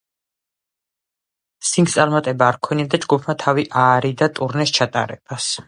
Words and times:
სინგლს 1.73 1.99
წარმატება 1.99 2.49
არ 2.53 2.59
ჰქონია 2.61 2.87
და 2.95 3.03
ჯგუფმა 3.05 3.37
თავი 3.47 3.69
აარიდა 3.85 4.33
ტურნეს 4.41 4.77
ჩატარებას. 4.83 5.55